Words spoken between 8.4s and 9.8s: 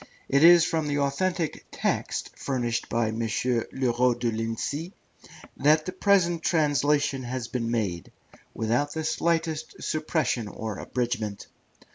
without the slightest